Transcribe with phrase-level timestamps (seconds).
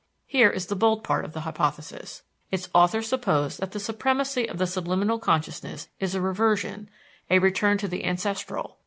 [0.25, 4.57] Here is the bold part of the hypothesis: Its authors suppose that the supremacy of
[4.57, 6.89] the subliminal consciousness is a reversion,
[7.29, 8.79] a return to the ancestral.